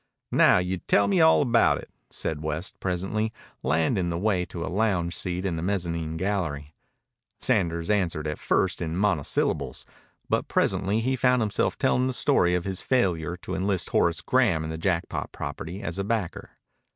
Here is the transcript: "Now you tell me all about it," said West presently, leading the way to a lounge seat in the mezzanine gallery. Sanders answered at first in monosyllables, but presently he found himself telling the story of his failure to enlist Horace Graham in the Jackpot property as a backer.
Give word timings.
"Now 0.31 0.57
you 0.57 0.77
tell 0.79 1.07
me 1.07 1.21
all 1.21 1.43
about 1.43 1.77
it," 1.77 1.91
said 2.09 2.41
West 2.41 2.79
presently, 2.79 3.31
leading 3.61 4.09
the 4.09 4.17
way 4.17 4.45
to 4.45 4.65
a 4.65 4.65
lounge 4.65 5.15
seat 5.15 5.45
in 5.45 5.57
the 5.57 5.61
mezzanine 5.61 6.17
gallery. 6.17 6.73
Sanders 7.39 7.87
answered 7.91 8.25
at 8.27 8.39
first 8.39 8.81
in 8.81 8.97
monosyllables, 8.97 9.85
but 10.27 10.47
presently 10.47 11.01
he 11.01 11.15
found 11.15 11.43
himself 11.43 11.77
telling 11.77 12.07
the 12.07 12.13
story 12.13 12.55
of 12.55 12.65
his 12.65 12.81
failure 12.81 13.37
to 13.43 13.53
enlist 13.53 13.89
Horace 13.89 14.21
Graham 14.21 14.63
in 14.63 14.71
the 14.71 14.77
Jackpot 14.79 15.31
property 15.31 15.83
as 15.83 15.99
a 15.99 16.03
backer. 16.03 16.49